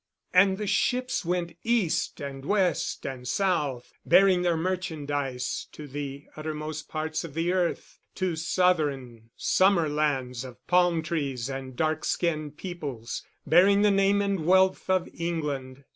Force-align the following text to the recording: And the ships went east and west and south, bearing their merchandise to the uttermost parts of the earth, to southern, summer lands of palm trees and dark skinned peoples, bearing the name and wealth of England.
And 0.33 0.57
the 0.57 0.65
ships 0.65 1.23
went 1.23 1.55
east 1.63 2.19
and 2.19 2.43
west 2.43 3.05
and 3.05 3.27
south, 3.27 3.93
bearing 4.03 4.41
their 4.41 4.57
merchandise 4.57 5.67
to 5.73 5.85
the 5.87 6.25
uttermost 6.35 6.89
parts 6.89 7.23
of 7.23 7.35
the 7.35 7.53
earth, 7.53 7.99
to 8.15 8.35
southern, 8.35 9.29
summer 9.37 9.87
lands 9.87 10.43
of 10.43 10.65
palm 10.65 11.03
trees 11.03 11.49
and 11.51 11.75
dark 11.75 12.03
skinned 12.03 12.57
peoples, 12.57 13.21
bearing 13.45 13.83
the 13.83 13.91
name 13.91 14.23
and 14.23 14.43
wealth 14.47 14.89
of 14.89 15.07
England. 15.13 15.83